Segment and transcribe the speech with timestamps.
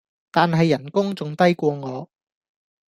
[0.31, 2.09] 但係人工仲低過我